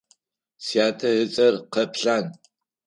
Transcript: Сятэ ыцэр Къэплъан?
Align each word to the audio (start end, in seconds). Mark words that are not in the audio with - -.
Сятэ 0.65 1.09
ыцэр 1.23 1.55
Къэплъан? 1.73 2.25